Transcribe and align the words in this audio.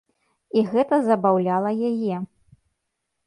І 0.59 0.61
гэта 0.71 0.95
забаўляла 1.09 1.69
яе. 1.89 2.15